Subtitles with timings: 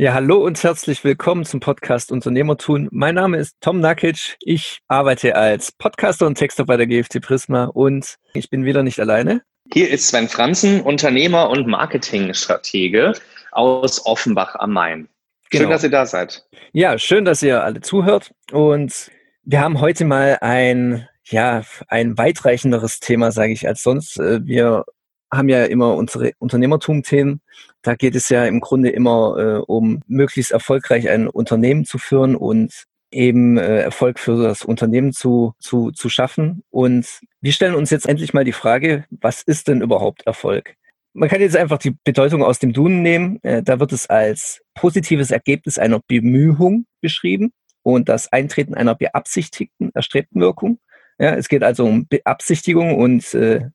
[0.00, 2.88] Ja, hallo und herzlich willkommen zum Podcast Unternehmertun.
[2.90, 4.38] Mein Name ist Tom Nakic.
[4.40, 8.98] Ich arbeite als Podcaster und Texter bei der GFT Prisma und ich bin wieder nicht
[8.98, 9.42] alleine.
[9.70, 13.12] Hier ist Sven Franzen, Unternehmer und Marketingstratege
[13.52, 15.06] aus Offenbach am Main.
[15.52, 15.72] Schön, genau.
[15.72, 16.46] dass ihr da seid.
[16.72, 18.32] Ja, schön, dass ihr alle zuhört.
[18.52, 19.10] Und
[19.42, 24.18] wir haben heute mal ein, ja, ein weitreichenderes Thema, sage ich, als sonst.
[24.18, 24.86] Äh, wir
[25.32, 27.40] haben ja immer unsere Unternehmertum-Themen.
[27.82, 32.36] Da geht es ja im Grunde immer äh, um möglichst erfolgreich ein Unternehmen zu führen
[32.36, 36.62] und eben äh, Erfolg für das Unternehmen zu, zu, zu schaffen.
[36.70, 37.06] Und
[37.40, 40.74] wir stellen uns jetzt endlich mal die Frage, was ist denn überhaupt Erfolg?
[41.12, 43.40] Man kann jetzt einfach die Bedeutung aus dem Duden nehmen.
[43.42, 49.90] Äh, da wird es als positives Ergebnis einer Bemühung beschrieben und das Eintreten einer beabsichtigten,
[49.94, 50.78] erstrebten Wirkung.
[51.18, 53.68] Ja, es geht also um Beabsichtigung und äh,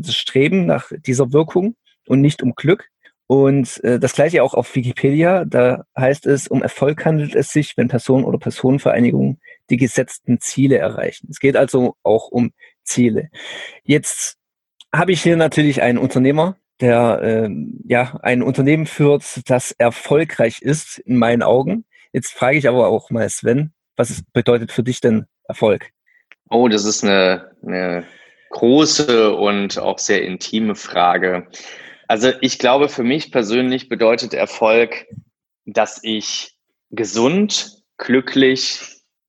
[0.00, 2.88] das Streben nach dieser Wirkung und nicht um Glück.
[3.26, 5.44] Und äh, das gleiche auch auf Wikipedia.
[5.44, 10.78] Da heißt es, um Erfolg handelt es sich, wenn Personen oder Personenvereinigungen die gesetzten Ziele
[10.78, 11.28] erreichen.
[11.30, 12.52] Es geht also auch um
[12.84, 13.28] Ziele.
[13.84, 14.38] Jetzt
[14.94, 17.50] habe ich hier natürlich einen Unternehmer, der äh,
[17.84, 21.84] ja ein Unternehmen führt, das erfolgreich ist in meinen Augen.
[22.12, 25.90] Jetzt frage ich aber auch mal Sven, was bedeutet für dich denn Erfolg?
[26.48, 28.04] Oh, das ist eine, eine
[28.50, 31.48] große und auch sehr intime Frage.
[32.06, 35.06] Also ich glaube, für mich persönlich bedeutet Erfolg,
[35.66, 36.52] dass ich
[36.90, 38.80] gesund, glücklich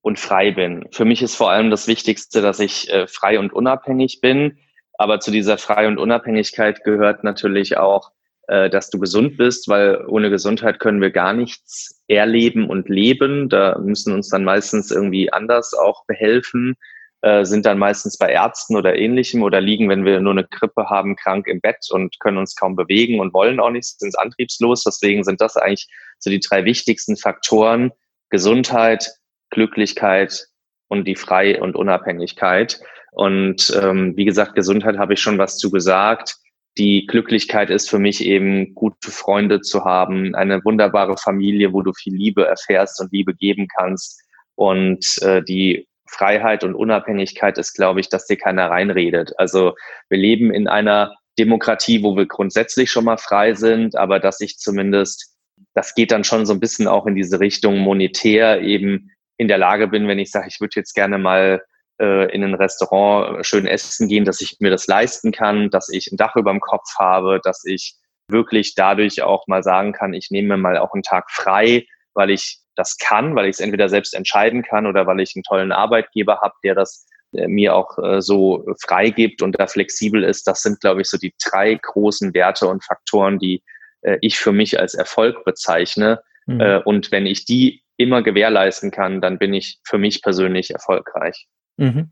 [0.02, 0.86] und frei bin.
[0.92, 4.58] Für mich ist vor allem das Wichtigste, dass ich äh, frei und unabhängig bin.
[4.94, 8.12] Aber zu dieser Frei- und Unabhängigkeit gehört natürlich auch,
[8.48, 13.48] äh, dass du gesund bist, weil ohne Gesundheit können wir gar nichts erleben und leben.
[13.48, 16.76] Da müssen uns dann meistens irgendwie anders auch behelfen.
[17.22, 20.88] Äh, sind dann meistens bei Ärzten oder ähnlichem oder liegen, wenn wir nur eine Grippe
[20.88, 24.84] haben, krank im Bett und können uns kaum bewegen und wollen auch nicht, sind antriebslos.
[24.84, 25.86] Deswegen sind das eigentlich
[26.18, 27.92] so die drei wichtigsten Faktoren.
[28.30, 29.12] Gesundheit,
[29.50, 30.46] Glücklichkeit
[30.88, 32.80] und die Frei- und Unabhängigkeit.
[33.12, 36.36] Und ähm, wie gesagt, Gesundheit habe ich schon was zu gesagt.
[36.78, 41.92] Die Glücklichkeit ist für mich eben, gute Freunde zu haben, eine wunderbare Familie, wo du
[41.92, 44.22] viel Liebe erfährst und Liebe geben kannst.
[44.54, 49.32] Und äh, die Freiheit und Unabhängigkeit ist, glaube ich, dass dir keiner reinredet.
[49.38, 49.74] Also
[50.08, 54.58] wir leben in einer Demokratie, wo wir grundsätzlich schon mal frei sind, aber dass ich
[54.58, 55.36] zumindest,
[55.74, 59.58] das geht dann schon so ein bisschen auch in diese Richtung monetär eben in der
[59.58, 61.62] Lage bin, wenn ich sage, ich würde jetzt gerne mal
[62.00, 66.10] äh, in ein Restaurant schön essen gehen, dass ich mir das leisten kann, dass ich
[66.10, 67.94] ein Dach über dem Kopf habe, dass ich
[68.28, 72.58] wirklich dadurch auch mal sagen kann, ich nehme mal auch einen Tag frei, weil ich
[72.76, 76.40] das kann, weil ich es entweder selbst entscheiden kann oder weil ich einen tollen Arbeitgeber
[76.40, 80.46] habe, der das äh, mir auch äh, so freigibt und da flexibel ist.
[80.46, 83.62] Das sind, glaube ich, so die drei großen Werte und Faktoren, die
[84.02, 86.22] äh, ich für mich als Erfolg bezeichne.
[86.46, 86.80] Mhm.
[86.84, 91.46] Und wenn ich die immer gewährleisten kann, dann bin ich für mich persönlich erfolgreich.
[91.76, 92.10] Mhm.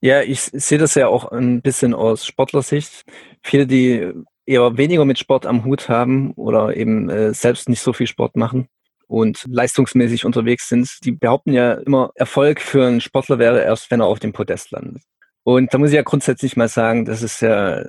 [0.00, 3.04] Ja, ich sehe das ja auch ein bisschen aus Sportlersicht.
[3.44, 4.12] Viele, die
[4.46, 8.36] eher weniger mit Sport am Hut haben oder eben äh, selbst nicht so viel Sport
[8.36, 8.68] machen,
[9.12, 14.00] und leistungsmäßig unterwegs sind, die behaupten ja immer, Erfolg für einen Sportler wäre erst, wenn
[14.00, 15.02] er auf dem Podest landet.
[15.42, 17.84] Und da muss ich ja grundsätzlich mal sagen, das ist ja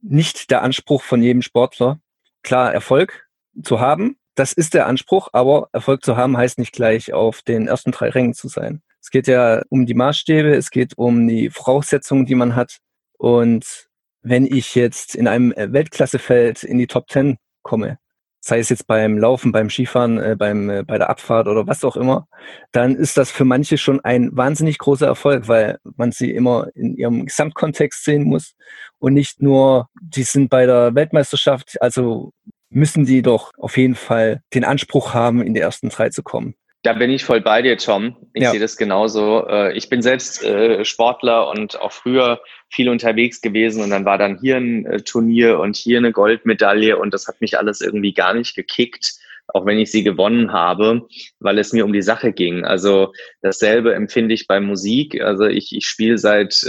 [0.00, 2.00] nicht der Anspruch von jedem Sportler.
[2.42, 3.28] Klar, Erfolg
[3.62, 7.68] zu haben, das ist der Anspruch, aber Erfolg zu haben heißt nicht gleich auf den
[7.68, 8.80] ersten drei Rängen zu sein.
[8.98, 12.78] Es geht ja um die Maßstäbe, es geht um die Voraussetzungen, die man hat.
[13.18, 13.88] Und
[14.22, 17.98] wenn ich jetzt in einem Weltklassefeld in die Top Ten komme,
[18.44, 21.84] sei es jetzt beim Laufen, beim Skifahren, äh, beim, äh, bei der Abfahrt oder was
[21.84, 22.26] auch immer,
[22.72, 26.96] dann ist das für manche schon ein wahnsinnig großer Erfolg, weil man sie immer in
[26.96, 28.54] ihrem Gesamtkontext sehen muss
[28.98, 32.32] und nicht nur, die sind bei der Weltmeisterschaft, also
[32.68, 36.56] müssen die doch auf jeden Fall den Anspruch haben, in die ersten drei zu kommen.
[36.82, 38.16] Da bin ich voll bei dir, Tom.
[38.32, 38.50] Ich ja.
[38.50, 39.46] sehe das genauso.
[39.46, 44.18] Äh, ich bin selbst äh, Sportler und auch früher viel unterwegs gewesen und dann war
[44.18, 48.12] dann hier ein äh, Turnier und hier eine Goldmedaille und das hat mich alles irgendwie
[48.12, 49.14] gar nicht gekickt,
[49.48, 51.06] auch wenn ich sie gewonnen habe,
[51.38, 52.64] weil es mir um die Sache ging.
[52.64, 53.12] Also
[53.42, 55.20] dasselbe empfinde ich bei Musik.
[55.20, 56.64] Also ich, ich spiele seit,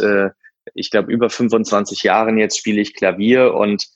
[0.74, 3.88] ich glaube, über 25 Jahren jetzt spiele ich Klavier und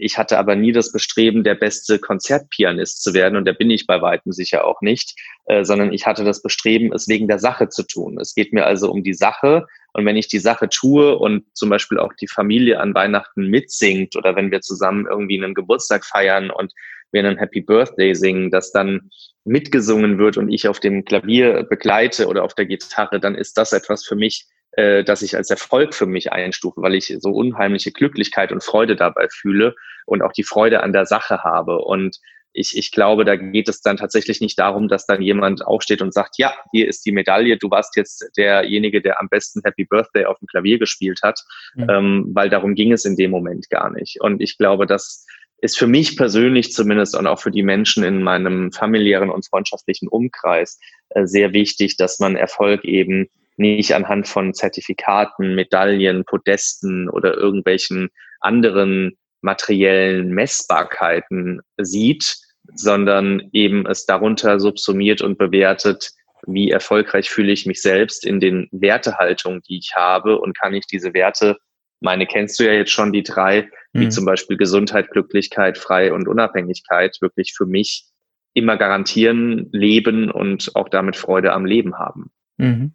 [0.00, 3.86] ich hatte aber nie das Bestreben, der beste Konzertpianist zu werden und der bin ich
[3.86, 5.14] bei weitem sicher auch nicht,
[5.46, 8.18] äh, sondern ich hatte das Bestreben, es wegen der Sache zu tun.
[8.18, 11.68] Es geht mir also um die Sache und wenn ich die Sache tue und zum
[11.68, 16.50] Beispiel auch die Familie an Weihnachten mitsingt oder wenn wir zusammen irgendwie einen Geburtstag feiern
[16.50, 16.72] und
[17.12, 19.10] wir einen Happy Birthday singen, dass dann
[19.44, 23.72] mitgesungen wird und ich auf dem Klavier begleite oder auf der Gitarre, dann ist das
[23.72, 27.92] etwas für mich, äh, dass ich als Erfolg für mich einstufe, weil ich so unheimliche
[27.92, 29.74] Glücklichkeit und Freude dabei fühle
[30.06, 31.78] und auch die Freude an der Sache habe.
[31.78, 32.18] Und
[32.52, 36.12] ich, ich glaube, da geht es dann tatsächlich nicht darum, dass dann jemand aufsteht und
[36.12, 40.24] sagt, ja, hier ist die Medaille, du warst jetzt derjenige, der am besten Happy Birthday
[40.24, 41.40] auf dem Klavier gespielt hat,
[41.74, 41.86] mhm.
[41.88, 44.20] ähm, weil darum ging es in dem Moment gar nicht.
[44.20, 45.26] Und ich glaube, das
[45.58, 50.08] ist für mich persönlich zumindest und auch für die Menschen in meinem familiären und freundschaftlichen
[50.08, 50.78] Umkreis
[51.10, 53.28] äh, sehr wichtig, dass man Erfolg eben
[53.60, 58.08] nicht anhand von Zertifikaten, Medaillen, Podesten oder irgendwelchen
[58.40, 62.36] anderen materiellen Messbarkeiten sieht,
[62.74, 66.10] sondern eben es darunter subsumiert und bewertet,
[66.46, 70.86] wie erfolgreich fühle ich mich selbst in den Wertehaltungen, die ich habe und kann ich
[70.86, 71.58] diese Werte,
[72.00, 74.10] meine kennst du ja jetzt schon die drei, wie mhm.
[74.10, 78.06] zum Beispiel Gesundheit, Glücklichkeit, Frei und Unabhängigkeit, wirklich für mich
[78.54, 82.30] immer garantieren, leben und auch damit Freude am Leben haben.
[82.60, 82.92] Mhm.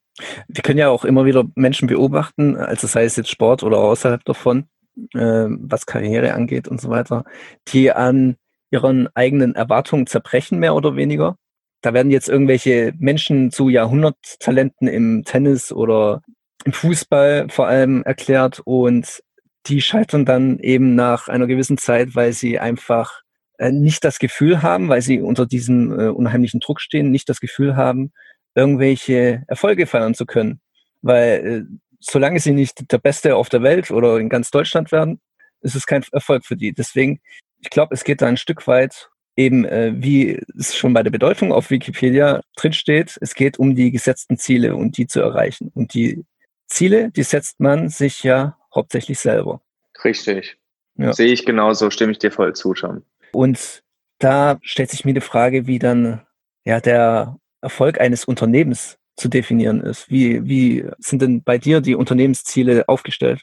[0.47, 4.23] Wir können ja auch immer wieder Menschen beobachten, also sei es jetzt Sport oder außerhalb
[4.23, 4.69] davon,
[5.13, 7.25] äh, was Karriere angeht und so weiter,
[7.67, 8.37] die an
[8.71, 11.37] ihren eigenen Erwartungen zerbrechen, mehr oder weniger.
[11.81, 16.21] Da werden jetzt irgendwelche Menschen zu Jahrhunderttalenten im Tennis oder
[16.63, 19.21] im Fußball vor allem erklärt und
[19.67, 23.21] die scheitern dann eben nach einer gewissen Zeit, weil sie einfach
[23.57, 27.39] äh, nicht das Gefühl haben, weil sie unter diesem äh, unheimlichen Druck stehen, nicht das
[27.39, 28.11] Gefühl haben,
[28.55, 30.61] irgendwelche Erfolge feiern zu können.
[31.01, 35.19] Weil äh, solange sie nicht der Beste auf der Welt oder in ganz Deutschland werden,
[35.61, 36.73] ist es kein Erfolg für die.
[36.73, 37.19] Deswegen,
[37.59, 41.11] ich glaube, es geht da ein Stück weit eben, äh, wie es schon bei der
[41.11, 45.71] Bedeutung auf Wikipedia drinsteht, es geht um die gesetzten Ziele und die zu erreichen.
[45.73, 46.25] Und die
[46.67, 49.61] Ziele, die setzt man sich ja hauptsächlich selber.
[50.03, 50.57] Richtig.
[50.97, 51.13] Ja.
[51.13, 53.03] Sehe ich genauso, stimme ich dir voll zu, schon.
[53.33, 53.83] Und
[54.19, 56.21] da stellt sich mir die Frage, wie dann
[56.63, 60.09] ja der Erfolg eines Unternehmens zu definieren ist.
[60.09, 63.41] Wie, wie sind denn bei dir die Unternehmensziele aufgestellt?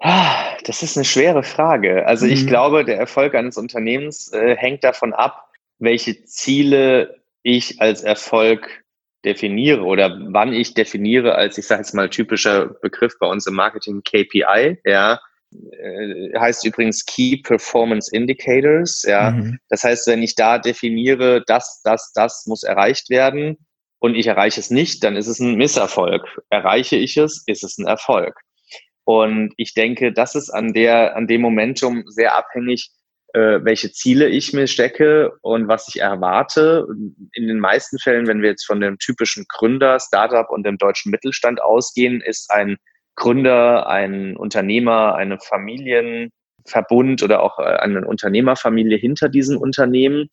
[0.00, 2.06] Ah, das ist eine schwere Frage.
[2.06, 2.32] Also mhm.
[2.32, 5.48] ich glaube, der Erfolg eines Unternehmens äh, hängt davon ab,
[5.78, 8.68] welche Ziele ich als Erfolg
[9.24, 13.54] definiere oder wann ich definiere als, ich sage jetzt mal, typischer Begriff bei uns im
[13.54, 15.20] Marketing KPI, ja,
[16.38, 19.32] heißt übrigens Key Performance Indicators, ja.
[19.32, 19.58] Mhm.
[19.68, 23.58] Das heißt, wenn ich da definiere, das, das, das muss erreicht werden,
[24.00, 26.22] und ich erreiche es nicht, dann ist es ein Misserfolg.
[26.48, 28.40] Erreiche ich es, ist es ein Erfolg.
[29.04, 32.90] Und ich denke, das ist an der, an dem Momentum sehr abhängig,
[33.34, 36.86] äh, welche Ziele ich mir stecke und was ich erwarte.
[37.34, 41.10] In den meisten Fällen, wenn wir jetzt von dem typischen Gründer, Startup und dem deutschen
[41.10, 42.78] Mittelstand ausgehen, ist ein
[43.20, 50.30] Gründer, ein Unternehmer, eine Familienverbund oder auch äh, eine Unternehmerfamilie hinter diesem Unternehmen.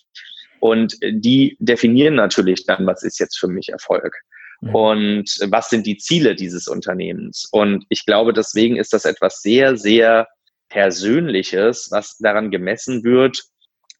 [0.59, 4.15] Und die definieren natürlich dann, was ist jetzt für mich Erfolg.
[4.61, 4.75] Mhm.
[4.75, 7.47] Und was sind die Ziele dieses Unternehmens?
[7.51, 10.27] Und ich glaube, deswegen ist das etwas sehr, sehr
[10.69, 13.43] Persönliches, was daran gemessen wird,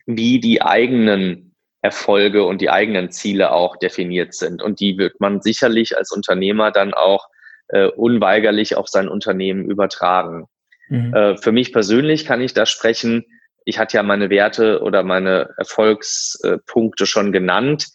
[0.06, 4.64] wie die eigenen Erfolge und die eigenen Ziele auch definiert sind.
[4.64, 7.28] Und die wird man sicherlich als Unternehmer dann auch
[7.70, 10.48] äh, unweigerlich auf sein Unternehmen übertragen.
[10.90, 11.14] Mhm.
[11.14, 13.26] Äh, für mich persönlich kann ich da sprechen,
[13.68, 17.88] ich hatte ja meine Werte oder meine Erfolgspunkte schon genannt.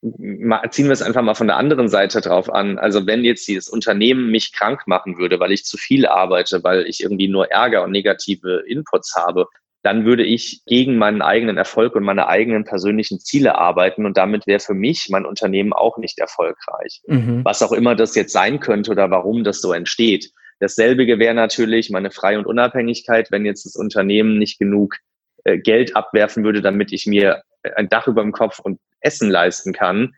[0.00, 2.78] Ziehen wir es einfach mal von der anderen Seite drauf an.
[2.78, 6.86] Also wenn jetzt dieses Unternehmen mich krank machen würde, weil ich zu viel arbeite, weil
[6.86, 9.48] ich irgendwie nur Ärger und negative Inputs habe,
[9.86, 14.48] dann würde ich gegen meinen eigenen Erfolg und meine eigenen persönlichen Ziele arbeiten und damit
[14.48, 17.02] wäre für mich mein Unternehmen auch nicht erfolgreich.
[17.06, 17.44] Mhm.
[17.44, 20.32] Was auch immer das jetzt sein könnte oder warum das so entsteht.
[20.58, 24.96] Dasselbe wäre natürlich meine Freie und Unabhängigkeit, wenn jetzt das Unternehmen nicht genug
[25.44, 27.42] äh, Geld abwerfen würde, damit ich mir
[27.76, 30.16] ein Dach über dem Kopf und Essen leisten kann,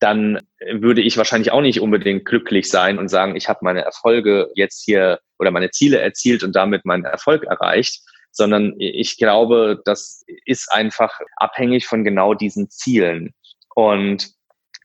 [0.00, 0.40] dann
[0.72, 4.82] würde ich wahrscheinlich auch nicht unbedingt glücklich sein und sagen, ich habe meine Erfolge jetzt
[4.84, 8.00] hier oder meine Ziele erzielt und damit meinen Erfolg erreicht,
[8.34, 13.32] sondern ich glaube, das ist einfach abhängig von genau diesen Zielen.
[13.74, 14.32] Und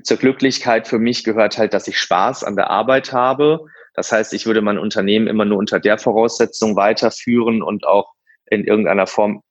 [0.03, 3.65] zur Glücklichkeit für mich gehört halt, dass ich Spaß an der Arbeit habe.
[3.95, 8.13] Das heißt, ich würde mein Unternehmen immer nur unter der Voraussetzung weiterführen und auch
[8.51, 9.43] in irgendeiner Form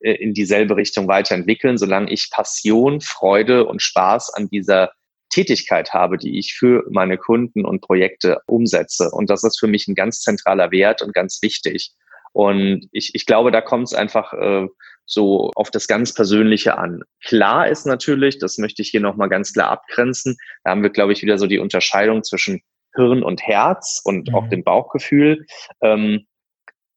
[0.00, 4.92] äh, in dieselbe Richtung weiterentwickeln, solange ich Passion, Freude und Spaß an dieser
[5.30, 9.10] Tätigkeit habe, die ich für meine Kunden und Projekte umsetze.
[9.10, 11.92] Und das ist für mich ein ganz zentraler Wert und ganz wichtig.
[12.32, 14.66] Und ich, ich glaube, da kommt es einfach äh,
[15.06, 17.02] so auf das ganz Persönliche an.
[17.24, 21.12] Klar ist natürlich, das möchte ich hier nochmal ganz klar abgrenzen, da haben wir, glaube
[21.12, 22.60] ich, wieder so die Unterscheidung zwischen
[22.94, 24.34] Hirn und Herz und mhm.
[24.34, 25.46] auch dem Bauchgefühl.
[25.80, 26.26] Ähm,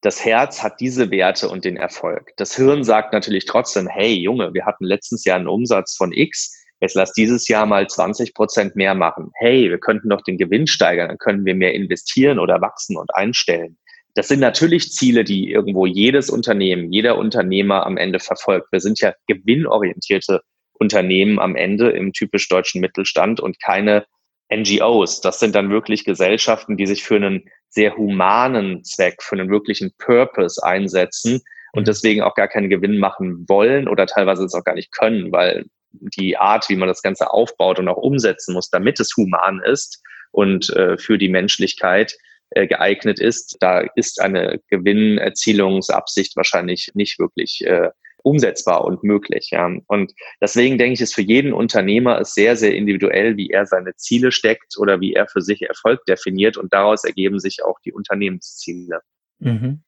[0.01, 2.31] das Herz hat diese Werte und den Erfolg.
[2.37, 6.51] Das Hirn sagt natürlich trotzdem, hey Junge, wir hatten letztes Jahr einen Umsatz von X,
[6.79, 9.31] jetzt lass dieses Jahr mal 20 Prozent mehr machen.
[9.35, 13.13] Hey, wir könnten doch den Gewinn steigern, dann können wir mehr investieren oder wachsen und
[13.13, 13.77] einstellen.
[14.13, 18.71] Das sind natürlich Ziele, die irgendwo jedes Unternehmen, jeder Unternehmer am Ende verfolgt.
[18.71, 20.41] Wir sind ja gewinnorientierte
[20.73, 24.05] Unternehmen am Ende im typisch deutschen Mittelstand und keine
[24.53, 25.21] NGOs.
[25.21, 29.93] Das sind dann wirklich Gesellschaften, die sich für einen sehr humanen Zweck, für einen wirklichen
[29.97, 31.41] Purpose einsetzen
[31.73, 31.85] und mhm.
[31.85, 35.65] deswegen auch gar keinen Gewinn machen wollen oder teilweise es auch gar nicht können, weil
[35.93, 40.01] die Art, wie man das Ganze aufbaut und auch umsetzen muss, damit es human ist
[40.31, 42.17] und äh, für die Menschlichkeit
[42.53, 47.89] geeignet ist, da ist eine Gewinnerzielungsabsicht wahrscheinlich nicht wirklich äh,
[48.23, 49.49] umsetzbar und möglich.
[49.51, 49.69] Ja.
[49.87, 53.95] Und deswegen denke ich, ist für jeden Unternehmer es sehr, sehr individuell, wie er seine
[53.95, 56.57] Ziele steckt oder wie er für sich Erfolg definiert.
[56.57, 58.99] Und daraus ergeben sich auch die Unternehmensziele.
[59.39, 59.81] Mhm.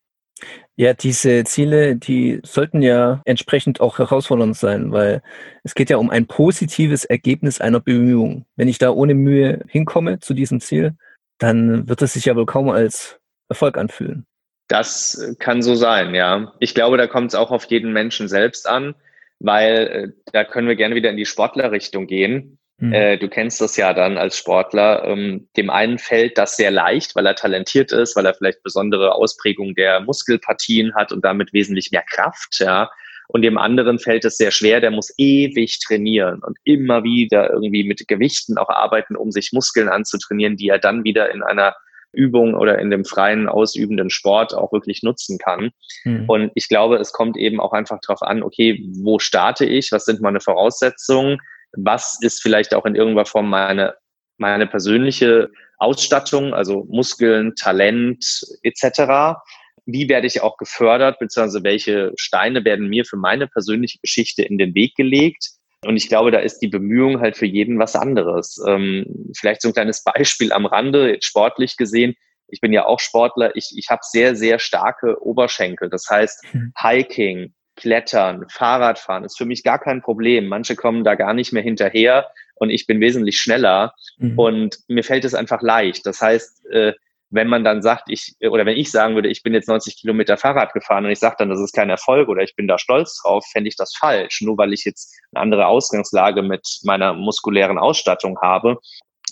[0.75, 5.21] Ja, diese Ziele, die sollten ja entsprechend auch herausfordernd sein, weil
[5.63, 8.45] es geht ja um ein positives Ergebnis einer Bemühung.
[8.55, 10.95] Wenn ich da ohne Mühe hinkomme zu diesem Ziel,
[11.43, 13.19] dann wird es sich ja wohl kaum als
[13.49, 14.25] Erfolg anfühlen.
[14.69, 16.53] Das kann so sein, ja.
[16.59, 18.95] Ich glaube, da kommt es auch auf jeden Menschen selbst an,
[19.39, 22.57] weil äh, da können wir gerne wieder in die Sportlerrichtung gehen.
[22.77, 22.93] Mhm.
[22.93, 25.03] Äh, du kennst das ja dann als Sportler.
[25.03, 29.13] Ähm, dem einen fällt das sehr leicht, weil er talentiert ist, weil er vielleicht besondere
[29.13, 32.89] Ausprägungen der Muskelpartien hat und damit wesentlich mehr Kraft, ja.
[33.27, 37.83] Und dem anderen fällt es sehr schwer, der muss ewig trainieren und immer wieder irgendwie
[37.83, 41.73] mit Gewichten auch arbeiten, um sich Muskeln anzutrainieren, die er dann wieder in einer
[42.13, 45.71] Übung oder in dem freien ausübenden Sport auch wirklich nutzen kann.
[46.03, 46.25] Mhm.
[46.29, 49.91] Und ich glaube, es kommt eben auch einfach darauf an, okay, wo starte ich?
[49.91, 51.39] Was sind meine Voraussetzungen?
[51.75, 53.95] Was ist vielleicht auch in irgendeiner Form meine,
[54.37, 55.49] meine persönliche
[55.79, 58.23] Ausstattung, also Muskeln, Talent
[58.61, 59.39] etc.?
[59.85, 64.57] Wie werde ich auch gefördert, beziehungsweise welche Steine werden mir für meine persönliche Geschichte in
[64.57, 65.49] den Weg gelegt?
[65.85, 68.61] Und ich glaube, da ist die Bemühung halt für jeden was anderes.
[68.67, 72.15] Ähm, vielleicht so ein kleines Beispiel am Rande, sportlich gesehen.
[72.47, 73.55] Ich bin ja auch Sportler.
[73.55, 75.89] Ich, ich habe sehr, sehr starke Oberschenkel.
[75.89, 76.73] Das heißt, mhm.
[76.77, 80.47] Hiking, Klettern, Fahrradfahren ist für mich gar kein Problem.
[80.47, 84.37] Manche kommen da gar nicht mehr hinterher und ich bin wesentlich schneller mhm.
[84.37, 86.05] und mir fällt es einfach leicht.
[86.05, 86.93] Das heißt, äh,
[87.33, 90.37] wenn man dann sagt, ich, oder wenn ich sagen würde, ich bin jetzt 90 Kilometer
[90.37, 93.19] Fahrrad gefahren und ich sage dann, das ist kein Erfolg oder ich bin da stolz
[93.21, 94.41] drauf, fände ich das falsch.
[94.41, 98.77] Nur weil ich jetzt eine andere Ausgangslage mit meiner muskulären Ausstattung habe,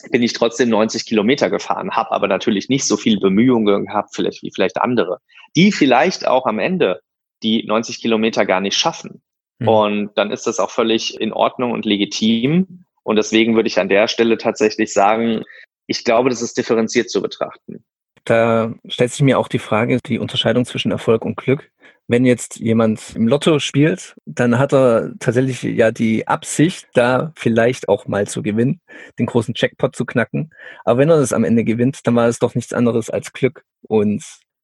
[0.09, 4.41] bin ich trotzdem 90 Kilometer gefahren, habe aber natürlich nicht so viel Bemühungen gehabt, vielleicht
[4.41, 5.19] wie vielleicht andere,
[5.55, 7.01] die vielleicht auch am Ende
[7.43, 9.21] die 90 Kilometer gar nicht schaffen.
[9.59, 9.67] Mhm.
[9.67, 12.85] Und dann ist das auch völlig in Ordnung und legitim.
[13.03, 15.43] Und deswegen würde ich an der Stelle tatsächlich sagen,
[15.87, 17.83] ich glaube, das ist differenziert zu betrachten.
[18.25, 21.71] Da stellt sich mir auch die Frage, die Unterscheidung zwischen Erfolg und Glück.
[22.07, 27.87] Wenn jetzt jemand im Lotto spielt, dann hat er tatsächlich ja die Absicht, da vielleicht
[27.87, 28.81] auch mal zu gewinnen,
[29.17, 30.51] den großen Jackpot zu knacken.
[30.83, 33.63] Aber wenn er das am Ende gewinnt, dann war es doch nichts anderes als Glück
[33.87, 34.23] und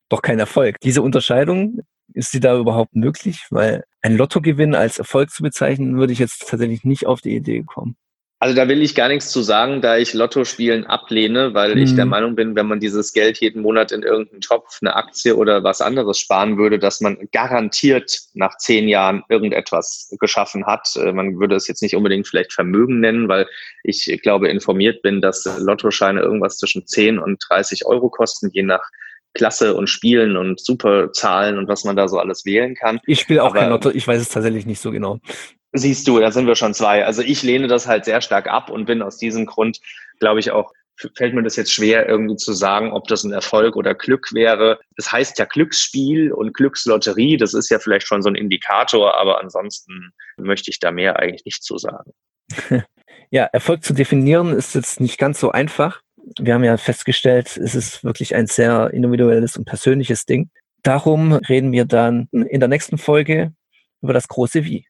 [0.10, 0.80] doch kein Erfolg.
[0.82, 1.82] Diese Unterscheidung,
[2.14, 3.46] ist sie da überhaupt möglich?
[3.50, 7.64] Weil ein Lottogewinn als Erfolg zu bezeichnen, würde ich jetzt tatsächlich nicht auf die Idee
[7.64, 7.96] kommen.
[8.40, 11.82] Also da will ich gar nichts zu sagen, da ich Lottospielen ablehne, weil mhm.
[11.82, 12.12] ich der mhm.
[12.12, 15.82] Meinung bin, wenn man dieses Geld jeden Monat in irgendeinen Topf, eine Aktie oder was
[15.82, 20.88] anderes sparen würde, dass man garantiert nach zehn Jahren irgendetwas geschaffen hat.
[20.98, 23.48] Äh, man würde es jetzt nicht unbedingt vielleicht Vermögen nennen, weil
[23.84, 28.84] ich glaube informiert bin, dass Lottoscheine irgendwas zwischen 10 und 30 Euro kosten, je nach
[29.34, 33.00] Klasse und Spielen und Superzahlen und was man da so alles wählen kann.
[33.06, 35.20] Ich spiele auch Aber, kein Lotto, ich weiß es tatsächlich nicht so genau.
[35.78, 37.06] Siehst du, da sind wir schon zwei.
[37.06, 39.80] Also ich lehne das halt sehr stark ab und bin aus diesem Grund,
[40.20, 40.74] glaube ich, auch
[41.16, 44.80] fällt mir das jetzt schwer, irgendwie zu sagen, ob das ein Erfolg oder Glück wäre.
[44.98, 47.38] Es heißt ja Glücksspiel und Glückslotterie.
[47.38, 51.46] Das ist ja vielleicht schon so ein Indikator, aber ansonsten möchte ich da mehr eigentlich
[51.46, 52.12] nicht zu sagen.
[53.30, 56.02] Ja, Erfolg zu definieren ist jetzt nicht ganz so einfach.
[56.40, 60.50] Wir haben ja festgestellt, es ist wirklich ein sehr individuelles und persönliches Ding.
[60.82, 63.52] Darum reden wir dann in der nächsten Folge
[64.02, 64.88] über das große Wie.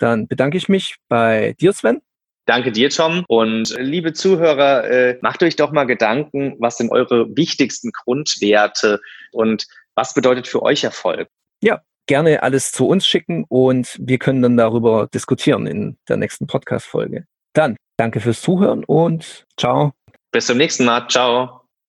[0.00, 2.00] Dann bedanke ich mich bei dir, Sven.
[2.46, 3.24] Danke dir, Tom.
[3.28, 9.00] Und äh, liebe Zuhörer, äh, macht euch doch mal Gedanken, was sind eure wichtigsten Grundwerte
[9.30, 11.28] und was bedeutet für euch Erfolg?
[11.62, 16.46] Ja, gerne alles zu uns schicken und wir können dann darüber diskutieren in der nächsten
[16.46, 17.26] Podcast-Folge.
[17.52, 19.92] Dann danke fürs Zuhören und ciao.
[20.32, 21.06] Bis zum nächsten Mal.
[21.08, 21.59] Ciao.